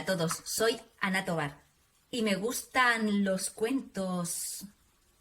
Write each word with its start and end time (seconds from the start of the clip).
a 0.00 0.04
todos, 0.06 0.40
soy 0.44 0.80
Ana 0.98 1.26
Tobar 1.26 1.62
y 2.10 2.22
me 2.22 2.34
gustan 2.34 3.22
los 3.22 3.50
cuentos 3.50 4.64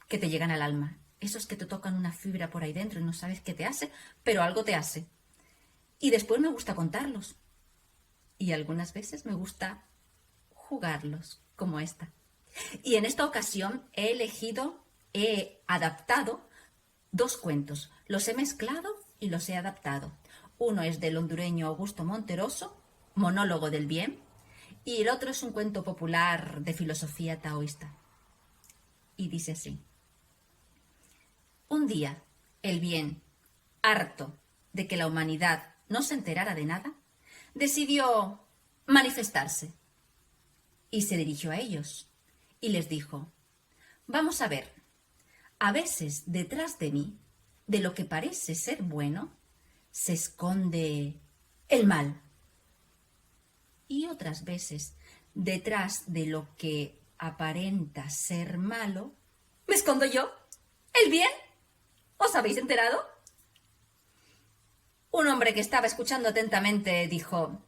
que 0.08 0.18
te 0.18 0.30
llegan 0.30 0.52
al 0.52 0.62
alma, 0.62 0.98
esos 1.20 1.48
que 1.48 1.58
te 1.58 1.66
tocan 1.66 1.96
una 1.96 2.14
fibra 2.14 2.50
por 2.50 2.64
ahí 2.64 2.72
dentro 2.72 3.02
y 3.02 3.04
no 3.04 3.12
sabes 3.12 3.42
qué 3.42 3.54
te 3.54 3.66
hace, 3.66 3.92
pero 4.24 4.42
algo 4.42 4.64
te 4.64 4.76
hace. 4.76 5.06
Y 6.00 6.12
después 6.12 6.40
me 6.40 6.48
gusta 6.48 6.76
contarlos. 6.76 7.36
Y 8.38 8.54
algunas 8.54 8.94
veces 8.94 9.26
me 9.26 9.34
gusta 9.34 9.86
jugarlos, 10.54 11.42
como 11.58 11.82
esta. 11.82 12.10
Y 12.82 12.96
en 12.96 13.04
esta 13.04 13.26
ocasión 13.26 13.84
he 13.92 14.12
elegido, 14.12 14.86
he 15.12 15.62
adaptado 15.68 16.50
dos 17.12 17.36
cuentos. 17.36 17.92
Los 18.08 18.30
he 18.30 18.34
mezclado 18.34 18.90
y 19.20 19.30
los 19.30 19.50
he 19.50 19.58
adaptado. 19.58 20.14
Uno 20.58 20.84
es 20.84 21.02
del 21.02 21.18
hondureño 21.18 21.68
Augusto 21.68 22.06
Monteroso, 22.06 22.82
Monólogo 23.14 23.70
del 23.70 23.86
Bien, 23.86 24.29
y 24.86 25.02
el 25.02 25.10
otro 25.10 25.32
es 25.32 25.44
un 25.44 25.52
cuento 25.52 25.84
popular 25.84 26.62
de 26.62 26.74
filosofía 26.74 27.42
taoísta. 27.42 27.96
Y 29.18 29.28
dice 29.28 29.54
así. 29.54 29.80
Un 31.68 31.88
día, 31.88 32.24
el 32.64 32.80
bien, 32.80 33.22
harto 33.82 34.38
de 34.74 34.88
que 34.88 34.98
la 34.98 35.08
humanidad 35.08 35.76
no 35.88 36.02
se 36.02 36.14
enterara 36.14 36.56
de 36.56 36.66
nada, 36.66 36.94
decidió 37.54 38.40
manifestarse 38.86 39.72
y 40.92 41.04
se 41.04 41.18
dirigió 41.18 41.52
a 41.52 41.58
ellos 41.58 42.10
y 42.62 42.70
les 42.70 42.90
dijo, 42.90 43.32
vamos 44.08 44.42
a 44.42 44.48
ver, 44.48 44.74
a 45.60 45.72
veces 45.72 46.24
detrás 46.26 46.80
de 46.80 46.92
mí, 46.92 47.20
de 47.68 47.80
lo 47.80 47.94
que 47.94 48.06
parece 48.06 48.56
ser 48.56 48.82
bueno, 48.82 49.32
se 49.92 50.14
esconde 50.14 51.20
el 51.68 51.86
mal. 51.86 52.22
Y 53.90 54.06
otras 54.06 54.46
veces, 54.46 54.96
detrás 55.34 56.14
de 56.14 56.28
lo 56.28 56.56
que 56.58 57.02
aparenta 57.18 58.08
ser 58.12 58.60
malo, 58.60 59.16
me 59.68 59.74
escondo 59.74 60.06
yo, 60.06 60.32
el 61.04 61.10
bien. 61.10 61.32
¿Os 62.18 62.36
habéis 62.36 62.58
enterado? 62.58 63.04
Un 65.10 65.28
hombre 65.28 65.56
que 65.56 65.60
estaba 65.60 65.88
escuchando 65.88 66.30
atentamente 66.30 67.08
dijo, 67.08 67.66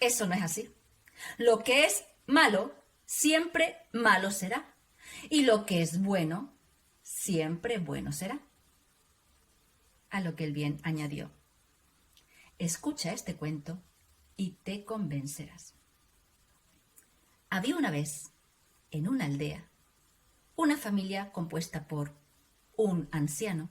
eso 0.00 0.26
no 0.26 0.34
es 0.34 0.42
así. 0.42 0.74
Lo 1.36 1.58
que 1.58 1.84
es 1.84 2.06
malo, 2.26 2.74
siempre 3.04 3.76
malo 3.92 4.30
será. 4.30 4.74
Y 5.28 5.42
lo 5.42 5.66
que 5.66 5.82
es 5.82 6.00
bueno, 6.00 6.54
siempre 7.02 7.76
bueno 7.76 8.12
será. 8.12 8.40
A 10.08 10.22
lo 10.22 10.36
que 10.36 10.44
el 10.44 10.54
bien 10.54 10.80
añadió, 10.84 11.30
escucha 12.58 13.12
este 13.12 13.36
cuento 13.36 13.82
y 14.40 14.52
te 14.62 14.86
convencerás. 14.86 15.74
Había 17.50 17.76
una 17.76 17.90
vez, 17.90 18.32
en 18.90 19.06
una 19.06 19.26
aldea, 19.26 19.68
una 20.56 20.78
familia 20.78 21.30
compuesta 21.30 21.86
por 21.86 22.14
un 22.74 23.06
anciano 23.12 23.68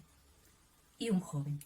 y 0.99 1.09
un 1.09 1.21
joven. 1.21 1.65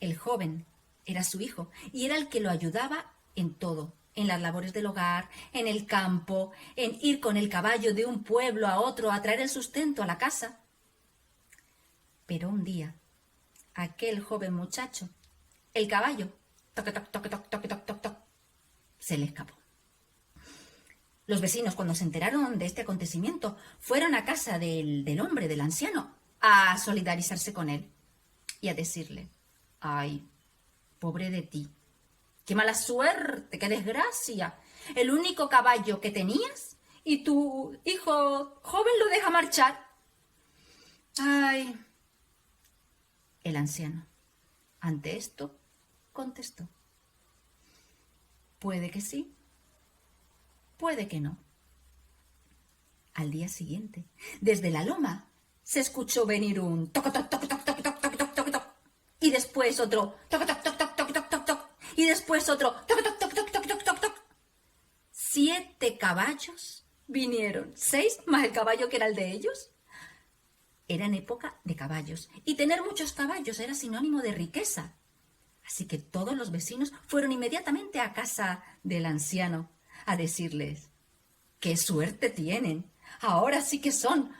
El 0.00 0.16
joven 0.16 0.64
era 1.04 1.22
su 1.22 1.42
hijo 1.42 1.70
y 1.92 2.06
era 2.06 2.16
el 2.16 2.30
que 2.30 2.40
lo 2.40 2.48
ayudaba 2.48 3.12
en 3.36 3.52
todo, 3.52 3.92
en 4.14 4.26
las 4.26 4.40
labores 4.40 4.72
del 4.72 4.86
hogar, 4.86 5.28
en 5.52 5.68
el 5.68 5.84
campo, 5.84 6.52
en 6.76 6.96
ir 7.02 7.20
con 7.20 7.36
el 7.36 7.50
caballo 7.50 7.92
de 7.92 8.06
un 8.06 8.24
pueblo 8.24 8.68
a 8.68 8.80
otro 8.80 9.12
a 9.12 9.20
traer 9.20 9.42
el 9.42 9.50
sustento 9.50 10.02
a 10.02 10.06
la 10.06 10.16
casa. 10.16 10.60
Pero 12.24 12.48
un 12.48 12.64
día, 12.64 12.94
aquel 13.74 14.22
joven 14.22 14.54
muchacho, 14.54 15.10
el 15.74 15.88
caballo, 15.88 16.32
toque, 16.74 16.92
toque, 16.92 17.28
toc, 17.28 17.48
toque, 17.48 17.68
toc, 17.68 17.86
toc, 17.86 18.00
toc, 18.00 18.16
se 18.98 19.18
le 19.18 19.26
escapó. 19.26 19.54
Los 21.26 21.40
vecinos, 21.40 21.74
cuando 21.74 21.94
se 21.94 22.04
enteraron 22.04 22.58
de 22.58 22.66
este 22.66 22.82
acontecimiento, 22.82 23.56
fueron 23.78 24.14
a 24.14 24.24
casa 24.24 24.58
del, 24.58 25.04
del 25.04 25.20
hombre, 25.20 25.48
del 25.48 25.60
anciano, 25.60 26.14
a 26.40 26.76
solidarizarse 26.78 27.52
con 27.52 27.68
él 27.68 27.90
y 28.60 28.68
a 28.68 28.74
decirle, 28.74 29.30
Ay, 29.80 30.28
pobre 30.98 31.30
de 31.30 31.42
ti. 31.42 31.68
Qué 32.44 32.54
mala 32.54 32.74
suerte, 32.74 33.58
qué 33.58 33.68
desgracia. 33.68 34.58
El 34.94 35.10
único 35.10 35.48
caballo 35.48 36.00
que 36.00 36.10
tenías 36.10 36.76
y 37.04 37.24
tu 37.24 37.76
hijo 37.84 38.60
joven 38.62 38.92
lo 39.00 39.06
deja 39.08 39.30
marchar. 39.30 39.86
Ay. 41.18 41.76
El 43.42 43.56
anciano, 43.56 44.06
ante 44.80 45.16
esto, 45.16 45.58
contestó. 46.12 46.68
Puede 48.58 48.90
que 48.90 49.00
sí, 49.00 49.34
puede 50.76 51.08
que 51.08 51.20
no. 51.20 51.38
Al 53.14 53.30
día 53.30 53.48
siguiente, 53.48 54.04
desde 54.40 54.70
la 54.70 54.84
loma, 54.84 55.28
se 55.62 55.80
escuchó 55.80 56.26
venir 56.26 56.60
un 56.60 56.90
toc 56.90 57.12
toc 57.12 57.28
toc 57.28 57.46
toc 57.48 57.64
toc 57.64 57.82
toc 57.82 58.02
y 59.20 59.30
después 59.30 59.78
otro 59.80 60.16
toc 60.28 60.46
toc 60.46 60.62
toc 60.62 60.76
toc 60.76 60.96
toc 60.96 61.12
toc 61.12 61.28
toc 61.28 61.44
toc 61.44 61.68
y 61.96 62.06
después 62.06 62.48
otro 62.48 62.72
toc 62.86 63.02
toc 63.02 63.18
toc 63.18 63.34
toc 63.34 63.50
toc 63.50 63.66
toc 63.66 63.84
toc 63.84 64.00
toc. 64.00 64.14
Siete 65.10 65.98
caballos 65.98 66.84
vinieron, 67.06 67.72
seis 67.74 68.18
más 68.26 68.44
el 68.44 68.52
caballo 68.52 68.88
que 68.88 68.96
era 68.96 69.06
el 69.06 69.14
de 69.14 69.30
ellos. 69.30 69.70
Era 70.88 71.06
en 71.06 71.14
época 71.14 71.60
de 71.64 71.76
caballos 71.76 72.28
y 72.44 72.54
tener 72.54 72.82
muchos 72.82 73.12
caballos 73.12 73.60
era 73.60 73.74
sinónimo 73.74 74.20
de 74.20 74.32
riqueza. 74.32 74.94
Así 75.64 75.86
que 75.86 75.98
todos 75.98 76.36
los 76.36 76.50
vecinos 76.50 76.92
fueron 77.06 77.32
inmediatamente 77.32 78.00
a 78.00 78.12
casa 78.12 78.62
del 78.82 79.06
anciano 79.06 79.70
a 80.06 80.16
decirles 80.16 80.90
qué 81.60 81.76
suerte 81.76 82.30
tienen. 82.30 82.90
Ahora 83.20 83.60
sí 83.60 83.80
que 83.80 83.92
son 83.92 84.32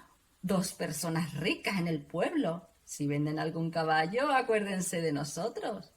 dos 0.43 0.73
personas 0.73 1.35
ricas 1.35 1.79
en 1.79 1.89
el 1.89 2.03
pueblo. 2.03 2.69
Si 2.85 3.07
venden 3.07 3.39
algún 3.39 3.71
caballo, 3.71 4.33
acuérdense 4.33 5.01
de 5.01 5.13
nosotros. 5.13 5.93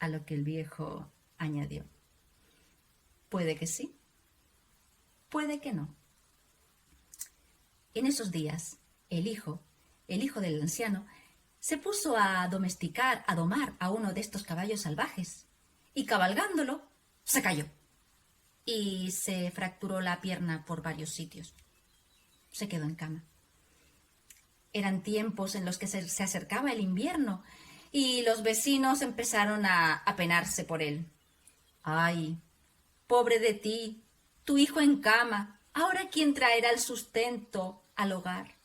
A 0.00 0.08
lo 0.08 0.24
que 0.26 0.34
el 0.34 0.42
viejo 0.42 1.10
añadió. 1.38 1.84
Puede 3.28 3.56
que 3.56 3.66
sí, 3.66 3.96
puede 5.30 5.60
que 5.60 5.72
no. 5.72 5.94
En 7.94 8.06
esos 8.06 8.30
días, 8.30 8.78
el 9.10 9.26
hijo, 9.26 9.62
el 10.08 10.22
hijo 10.22 10.40
del 10.40 10.60
anciano, 10.60 11.06
se 11.62 11.78
puso 11.78 12.16
a 12.18 12.48
domesticar, 12.48 13.24
a 13.28 13.36
domar 13.36 13.76
a 13.78 13.90
uno 13.90 14.12
de 14.12 14.20
estos 14.20 14.42
caballos 14.42 14.80
salvajes, 14.80 15.46
y 15.94 16.06
cabalgándolo, 16.06 16.82
se 17.22 17.40
cayó 17.40 17.66
y 18.64 19.12
se 19.12 19.48
fracturó 19.52 20.00
la 20.00 20.20
pierna 20.20 20.64
por 20.64 20.82
varios 20.82 21.10
sitios. 21.10 21.54
Se 22.50 22.66
quedó 22.66 22.82
en 22.82 22.96
cama. 22.96 23.22
Eran 24.72 25.04
tiempos 25.04 25.54
en 25.54 25.64
los 25.64 25.78
que 25.78 25.86
se, 25.86 25.98
acercaba 25.98 26.72
el 26.72 26.80
invierno 26.80 27.44
y 27.92 28.22
los 28.22 28.42
vecinos 28.42 29.00
empezaron 29.00 29.64
a, 29.64 29.94
a 29.98 30.16
penarse 30.16 30.64
por 30.64 30.82
él. 30.82 31.06
Ay, 31.84 32.40
pobre 33.06 33.38
de 33.38 33.54
ti, 33.54 34.02
tu 34.44 34.58
hijo 34.58 34.80
en 34.80 35.00
cama, 35.00 35.60
ahora 35.74 36.08
quién 36.10 36.34
traerá 36.34 36.70
el 36.70 36.80
sustento 36.80 37.84
al 37.94 38.10
hogar. 38.10 38.56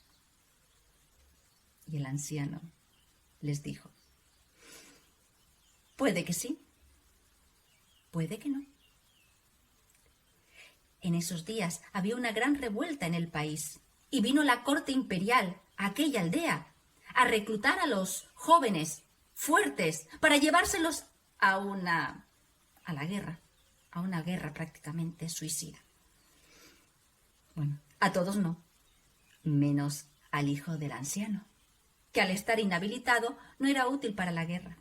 Y 1.85 1.97
el 1.97 2.05
anciano 2.07 2.59
les 3.41 3.63
dijo, 3.63 3.89
puede 5.95 6.25
que 6.25 6.33
sí, 6.33 6.59
puede 8.11 8.39
que 8.39 8.49
no. 8.49 8.65
En 11.01 11.15
esos 11.15 11.45
días 11.45 11.81
había 11.93 12.15
una 12.15 12.31
gran 12.31 12.55
revuelta 12.55 13.05
en 13.05 13.13
el 13.13 13.27
país 13.27 13.79
y 14.09 14.21
vino 14.21 14.43
la 14.43 14.63
corte 14.63 14.91
imperial 14.91 15.61
aquella 15.77 16.21
aldea, 16.21 16.73
a 17.13 17.25
reclutar 17.25 17.79
a 17.79 17.87
los 17.87 18.29
jóvenes 18.33 19.03
fuertes 19.33 20.07
para 20.19 20.37
llevárselos 20.37 21.05
a 21.39 21.57
una 21.57 22.27
a 22.83 22.93
la 22.93 23.05
guerra, 23.05 23.39
a 23.91 24.01
una 24.01 24.21
guerra 24.21 24.53
prácticamente 24.53 25.29
suicida. 25.29 25.77
Bueno, 27.55 27.79
a 27.99 28.11
todos 28.11 28.37
no, 28.37 28.63
menos 29.43 30.05
al 30.31 30.49
hijo 30.49 30.77
del 30.77 30.91
anciano, 30.91 31.45
que 32.11 32.21
al 32.21 32.31
estar 32.31 32.59
inhabilitado 32.59 33.37
no 33.59 33.67
era 33.67 33.87
útil 33.87 34.15
para 34.15 34.31
la 34.31 34.45
guerra. 34.45 34.77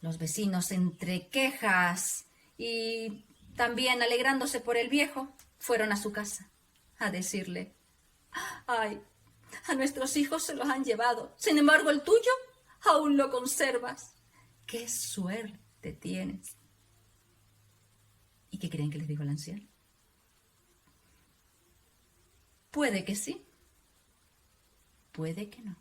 Los 0.00 0.18
vecinos, 0.18 0.72
entre 0.72 1.28
quejas 1.28 2.26
y 2.58 3.24
también 3.56 4.02
alegrándose 4.02 4.60
por 4.60 4.76
el 4.76 4.88
viejo, 4.88 5.28
fueron 5.58 5.92
a 5.92 5.96
su 5.96 6.12
casa 6.12 6.50
a 6.98 7.10
decirle 7.10 7.74
Ay, 8.66 9.00
a 9.68 9.74
nuestros 9.74 10.16
hijos 10.16 10.42
se 10.42 10.54
los 10.54 10.68
han 10.68 10.84
llevado. 10.84 11.34
Sin 11.36 11.58
embargo, 11.58 11.90
el 11.90 12.02
tuyo 12.02 12.30
aún 12.84 13.16
lo 13.16 13.30
conservas. 13.30 14.14
¡Qué 14.66 14.88
suerte 14.88 15.92
tienes! 15.92 16.56
¿Y 18.50 18.58
qué 18.58 18.70
creen 18.70 18.90
que 18.90 18.98
les 18.98 19.08
dijo 19.08 19.22
el 19.22 19.30
anciano? 19.30 19.68
Puede 22.70 23.04
que 23.04 23.14
sí, 23.14 23.44
puede 25.12 25.48
que 25.48 25.62
no. 25.62 25.76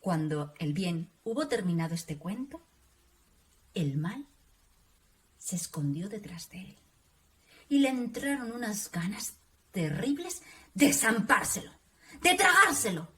Cuando 0.00 0.52
el 0.58 0.72
bien 0.72 1.10
hubo 1.22 1.48
terminado 1.48 1.94
este 1.94 2.18
cuento, 2.18 2.60
el 3.74 3.96
mal 3.96 4.26
se 5.38 5.56
escondió 5.56 6.08
detrás 6.08 6.50
de 6.50 6.60
él 6.60 6.76
y 7.68 7.78
le 7.78 7.88
entraron 7.88 8.52
unas 8.52 8.90
ganas 8.90 9.36
terribles 9.70 10.42
de 10.74 10.92
zampárselo, 10.92 11.70
de 12.20 12.34
tragárselo, 12.34 13.08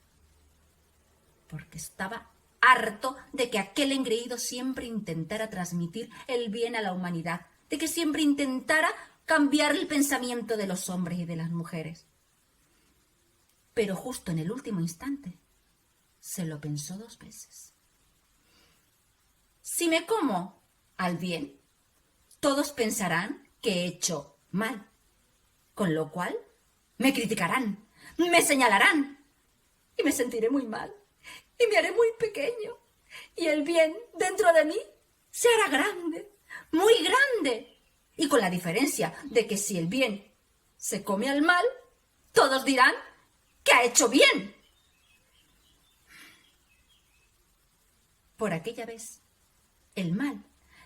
porque 1.48 1.78
estaba 1.78 2.30
harto 2.60 3.16
de 3.32 3.50
que 3.50 3.58
aquel 3.58 3.92
engreído 3.92 4.38
siempre 4.38 4.86
intentara 4.86 5.50
transmitir 5.50 6.10
el 6.26 6.50
bien 6.50 6.76
a 6.76 6.82
la 6.82 6.92
humanidad, 6.92 7.46
de 7.68 7.78
que 7.78 7.88
siempre 7.88 8.22
intentara 8.22 8.88
cambiar 9.24 9.74
el 9.74 9.86
pensamiento 9.86 10.56
de 10.56 10.66
los 10.66 10.88
hombres 10.88 11.18
y 11.18 11.24
de 11.24 11.36
las 11.36 11.50
mujeres. 11.50 12.06
Pero 13.76 13.94
justo 13.94 14.32
en 14.32 14.38
el 14.38 14.50
último 14.50 14.80
instante 14.80 15.38
se 16.18 16.46
lo 16.46 16.58
pensó 16.62 16.96
dos 16.96 17.18
veces. 17.18 17.74
Si 19.60 19.86
me 19.86 20.06
como 20.06 20.62
al 20.96 21.18
bien, 21.18 21.60
todos 22.40 22.72
pensarán 22.72 23.50
que 23.60 23.72
he 23.72 23.86
hecho 23.86 24.38
mal, 24.50 24.90
con 25.74 25.94
lo 25.94 26.10
cual 26.10 26.34
me 26.96 27.12
criticarán, 27.12 27.86
me 28.16 28.40
señalarán 28.40 29.22
y 29.94 30.02
me 30.04 30.12
sentiré 30.12 30.48
muy 30.48 30.64
mal 30.64 30.90
y 31.58 31.66
me 31.66 31.76
haré 31.76 31.92
muy 31.92 32.08
pequeño 32.18 32.78
y 33.36 33.48
el 33.48 33.62
bien 33.62 33.94
dentro 34.18 34.54
de 34.54 34.64
mí 34.64 34.78
se 35.30 35.48
hará 35.50 35.68
grande, 35.68 36.32
muy 36.72 36.94
grande. 37.04 37.76
Y 38.16 38.26
con 38.26 38.40
la 38.40 38.48
diferencia 38.48 39.14
de 39.24 39.46
que 39.46 39.58
si 39.58 39.76
el 39.76 39.86
bien 39.86 40.34
se 40.78 41.04
come 41.04 41.28
al 41.28 41.42
mal, 41.42 41.66
todos 42.32 42.64
dirán 42.64 42.94
que 43.66 43.72
ha 43.72 43.84
hecho 43.84 44.08
bien. 44.08 44.54
Por 48.36 48.52
aquella 48.52 48.86
vez, 48.86 49.22
el 49.94 50.12
mal 50.12 50.44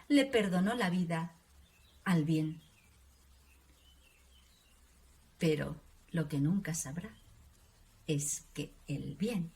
le 0.09 0.25
perdonó 0.25 0.75
la 0.75 0.89
vida 0.89 1.37
al 2.05 2.25
bien. 2.25 2.63
Pero 5.39 5.81
lo 6.11 6.29
que 6.29 6.41
nunca 6.41 6.75
sabrá 6.75 7.15
es 8.07 8.47
que 8.55 8.75
el 8.87 9.15
bien 9.17 9.53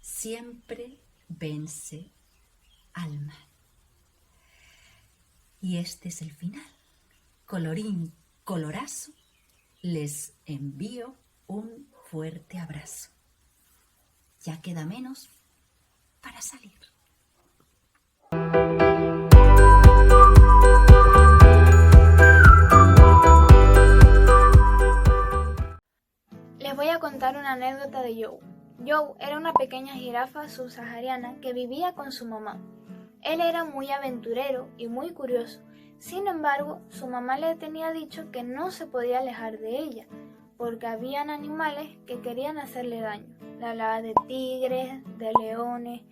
siempre 0.00 1.00
vence 1.28 2.10
al 2.94 3.20
mal. 3.20 3.48
Y 5.60 5.76
este 5.76 6.08
es 6.08 6.22
el 6.22 6.32
final. 6.32 6.66
Colorín 7.44 8.14
colorazo, 8.44 9.12
les 9.82 10.34
envío 10.46 11.16
un 11.46 11.90
fuerte 12.10 12.58
abrazo. 12.58 13.08
Ya 14.40 14.60
queda 14.60 14.84
menos 14.84 15.30
para 16.20 16.42
salir. 16.42 16.76
Les 26.58 26.74
voy 26.74 26.88
a 26.88 26.98
contar 26.98 27.36
una 27.36 27.52
anécdota 27.52 28.02
de 28.02 28.24
Joe. 28.24 28.40
Joe 28.84 29.14
era 29.20 29.36
una 29.36 29.52
pequeña 29.52 29.94
jirafa 29.94 30.48
subsahariana 30.48 31.40
que 31.40 31.52
vivía 31.52 31.92
con 31.92 32.10
su 32.10 32.26
mamá. 32.26 32.60
Él 33.22 33.40
era 33.40 33.64
muy 33.64 33.92
aventurero 33.92 34.68
y 34.76 34.88
muy 34.88 35.12
curioso. 35.12 35.60
Sin 36.00 36.26
embargo, 36.26 36.80
su 36.88 37.06
mamá 37.06 37.38
le 37.38 37.54
tenía 37.54 37.92
dicho 37.92 38.32
que 38.32 38.42
no 38.42 38.72
se 38.72 38.88
podía 38.88 39.20
alejar 39.20 39.58
de 39.58 39.78
ella, 39.78 40.06
porque 40.60 40.86
habían 40.86 41.30
animales 41.30 41.88
que 42.06 42.20
querían 42.20 42.58
hacerle 42.58 43.00
daño. 43.00 43.34
Le 43.58 43.64
hablaba 43.64 44.02
de 44.02 44.12
tigres, 44.28 45.02
de 45.16 45.32
leones. 45.40 46.02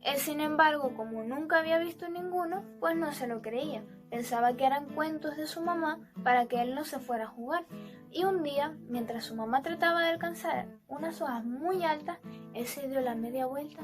Él, 0.00 0.16
sin 0.16 0.40
embargo, 0.40 0.94
como 0.96 1.22
nunca 1.22 1.58
había 1.58 1.78
visto 1.78 2.08
ninguno, 2.08 2.64
pues 2.80 2.96
no 2.96 3.12
se 3.12 3.26
lo 3.26 3.42
creía. 3.42 3.84
Pensaba 4.08 4.56
que 4.56 4.64
eran 4.64 4.86
cuentos 4.86 5.36
de 5.36 5.46
su 5.46 5.60
mamá 5.60 5.98
para 6.24 6.46
que 6.46 6.62
él 6.62 6.74
no 6.74 6.84
se 6.84 6.98
fuera 6.98 7.24
a 7.24 7.28
jugar. 7.28 7.66
Y 8.10 8.24
un 8.24 8.42
día, 8.42 8.74
mientras 8.88 9.24
su 9.24 9.34
mamá 9.34 9.60
trataba 9.60 10.00
de 10.00 10.08
alcanzar 10.08 10.66
unas 10.88 11.20
hojas 11.20 11.44
muy 11.44 11.84
altas, 11.84 12.16
él 12.54 12.66
se 12.66 12.88
dio 12.88 13.02
la 13.02 13.14
media 13.14 13.44
vuelta 13.44 13.82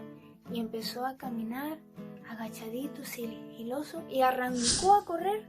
y 0.50 0.60
empezó 0.60 1.04
a 1.04 1.18
caminar 1.18 1.76
agachadito, 2.26 3.04
sigiloso, 3.04 4.02
y 4.08 4.22
arrancó 4.22 4.94
a 4.94 5.04
correr 5.04 5.46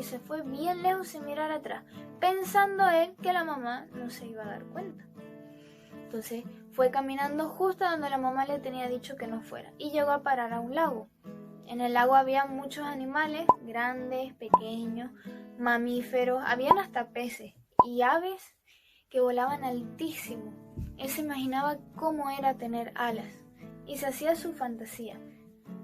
y 0.00 0.02
se 0.02 0.18
fue 0.18 0.40
bien 0.40 0.82
lejos 0.82 1.08
sin 1.08 1.26
mirar 1.26 1.52
atrás, 1.52 1.84
pensando 2.20 2.88
él 2.88 3.14
que 3.22 3.34
la 3.34 3.44
mamá 3.44 3.86
no 3.92 4.08
se 4.08 4.26
iba 4.26 4.42
a 4.42 4.46
dar 4.46 4.64
cuenta. 4.64 5.04
Entonces 5.92 6.42
fue 6.72 6.90
caminando 6.90 7.50
justo 7.50 7.84
donde 7.84 8.08
la 8.08 8.16
mamá 8.16 8.46
le 8.46 8.58
tenía 8.60 8.88
dicho 8.88 9.16
que 9.16 9.26
no 9.26 9.42
fuera 9.42 9.74
y 9.76 9.90
llegó 9.90 10.12
a 10.12 10.22
parar 10.22 10.54
a 10.54 10.60
un 10.60 10.74
lago. 10.74 11.10
En 11.66 11.82
el 11.82 11.92
lago 11.92 12.14
había 12.14 12.46
muchos 12.46 12.86
animales, 12.86 13.46
grandes, 13.66 14.32
pequeños, 14.36 15.10
mamíferos, 15.58 16.42
habían 16.46 16.78
hasta 16.78 17.10
peces 17.10 17.52
y 17.84 18.00
aves 18.00 18.56
que 19.10 19.20
volaban 19.20 19.64
altísimo. 19.64 20.54
Él 20.96 21.10
se 21.10 21.20
imaginaba 21.20 21.76
cómo 21.94 22.30
era 22.30 22.54
tener 22.54 22.90
alas 22.94 23.44
y 23.86 23.98
se 23.98 24.06
hacía 24.06 24.34
su 24.34 24.54
fantasía. 24.54 25.20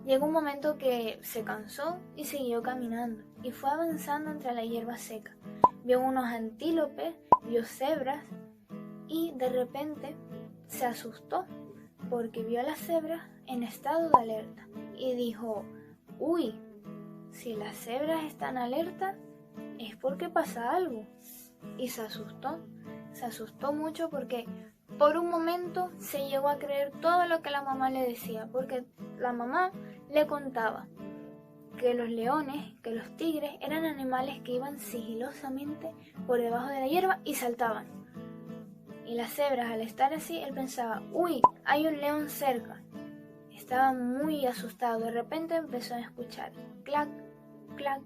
Llegó 0.06 0.26
un 0.26 0.32
momento 0.32 0.79
que 0.79 1.19
se 1.23 1.43
cansó 1.43 1.99
y 2.14 2.26
siguió 2.26 2.62
caminando 2.62 3.25
y 3.43 3.50
fue 3.50 3.70
avanzando 3.70 4.31
entre 4.31 4.55
la 4.55 4.64
hierba 4.64 4.97
seca. 4.99 5.37
Vio 5.82 6.00
unos 6.00 6.26
antílopes, 6.26 7.17
vio 7.49 7.64
cebras 7.64 8.25
y 9.08 9.32
de 9.37 9.49
repente 9.49 10.14
se 10.69 10.87
asustó 10.87 11.44
porque 12.08 12.44
vio 12.44 12.61
a 12.61 12.62
las 12.62 12.79
cebras 12.79 13.29
en 13.49 13.64
estado 13.64 14.08
de 14.11 14.20
alerta 14.20 14.69
y 14.97 15.17
dijo, 15.17 15.64
uy, 16.20 16.55
si 17.32 17.56
las 17.56 17.76
cebras 17.76 18.23
están 18.26 18.59
alerta 18.59 19.17
es 19.81 19.97
porque 19.97 20.29
pasa 20.29 20.70
algo. 20.70 21.05
Y 21.79 21.88
se 21.88 22.02
asustó, 22.02 22.61
se 23.12 23.25
asustó 23.25 23.73
mucho 23.73 24.09
porque 24.09 24.47
por 24.99 25.17
un 25.17 25.31
momento 25.31 25.91
se 25.99 26.29
llegó 26.29 26.49
a 26.49 26.59
creer 26.59 26.93
todo 27.01 27.27
lo 27.27 27.43
que 27.43 27.51
la 27.51 27.63
mamá 27.63 27.91
le 27.91 28.09
decía, 28.09 28.49
porque 28.51 28.85
la 29.19 29.33
mamá 29.33 29.73
le 30.11 30.27
contaba 30.27 30.87
que 31.77 31.95
los 31.95 32.09
leones, 32.09 32.75
que 32.83 32.91
los 32.93 33.17
tigres 33.17 33.53
eran 33.61 33.85
animales 33.85 34.41
que 34.43 34.53
iban 34.53 34.79
sigilosamente 34.79 35.93
por 36.27 36.41
debajo 36.41 36.69
de 36.69 36.81
la 36.81 36.89
hierba 36.89 37.21
y 37.25 37.35
saltaban. 37.35 37.87
Y 39.05 39.15
las 39.15 39.33
cebras, 39.33 39.71
al 39.71 39.83
estar 39.83 40.12
así, 40.15 40.38
él 40.38 40.53
pensaba, 40.53 41.03
uy, 41.12 41.41
hay 41.65 41.87
un 41.87 41.99
león 41.99 42.29
cerca. 42.29 42.83
Estaba 43.53 43.93
muy 43.93 44.47
asustado. 44.47 45.00
De 45.00 45.11
repente 45.12 45.55
empezó 45.55 45.95
a 45.95 46.00
escuchar 46.00 46.53
clac, 46.83 47.09
clac. 47.76 48.03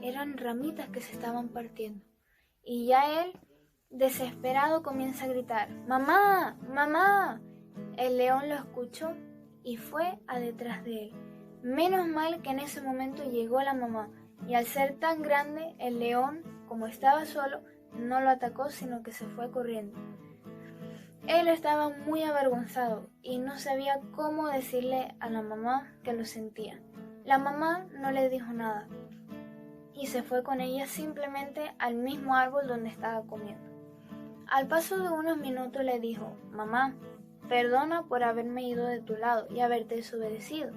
Eran 0.00 0.38
ramitas 0.38 0.88
que 0.88 1.00
se 1.00 1.12
estaban 1.12 1.48
partiendo. 1.48 2.04
Y 2.64 2.86
ya 2.86 3.22
él, 3.22 3.32
desesperado, 3.90 4.82
comienza 4.82 5.24
a 5.24 5.28
gritar, 5.28 5.68
mamá, 5.86 6.56
mamá. 6.72 7.40
El 7.96 8.16
león 8.16 8.48
lo 8.48 8.54
escuchó 8.54 9.14
y 9.62 9.76
fue 9.76 10.18
a 10.26 10.38
detrás 10.38 10.84
de 10.84 11.04
él. 11.04 11.12
Menos 11.62 12.06
mal 12.08 12.40
que 12.40 12.50
en 12.50 12.60
ese 12.60 12.80
momento 12.80 13.24
llegó 13.24 13.60
la 13.60 13.74
mamá 13.74 14.08
y 14.48 14.54
al 14.54 14.64
ser 14.64 14.98
tan 14.98 15.20
grande, 15.22 15.74
el 15.78 15.98
león, 15.98 16.42
como 16.66 16.86
estaba 16.86 17.26
solo, 17.26 17.60
no 17.92 18.20
lo 18.20 18.30
atacó, 18.30 18.70
sino 18.70 19.02
que 19.02 19.12
se 19.12 19.26
fue 19.26 19.50
corriendo. 19.50 19.98
Él 21.26 21.48
estaba 21.48 21.90
muy 21.90 22.22
avergonzado 22.22 23.10
y 23.22 23.38
no 23.38 23.58
sabía 23.58 24.00
cómo 24.12 24.48
decirle 24.48 25.14
a 25.20 25.28
la 25.28 25.42
mamá 25.42 25.92
que 26.02 26.14
lo 26.14 26.24
sentía. 26.24 26.80
La 27.24 27.38
mamá 27.38 27.86
no 28.00 28.10
le 28.10 28.30
dijo 28.30 28.52
nada 28.52 28.88
y 29.92 30.06
se 30.06 30.22
fue 30.22 30.42
con 30.42 30.62
ella 30.62 30.86
simplemente 30.86 31.74
al 31.78 31.94
mismo 31.94 32.34
árbol 32.34 32.66
donde 32.66 32.88
estaba 32.88 33.22
comiendo. 33.26 33.79
Al 34.50 34.66
paso 34.66 34.98
de 34.98 35.08
unos 35.08 35.38
minutos 35.38 35.84
le 35.84 36.00
dijo, 36.00 36.36
mamá, 36.50 36.96
perdona 37.48 38.08
por 38.08 38.24
haberme 38.24 38.64
ido 38.64 38.84
de 38.84 39.00
tu 39.00 39.14
lado 39.14 39.46
y 39.48 39.60
haberte 39.60 39.94
desobedecido. 39.94 40.72